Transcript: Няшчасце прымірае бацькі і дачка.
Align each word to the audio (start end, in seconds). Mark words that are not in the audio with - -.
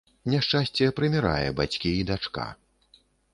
Няшчасце 0.33 0.87
прымірае 0.99 1.49
бацькі 1.61 1.93
і 1.99 2.09
дачка. 2.13 2.47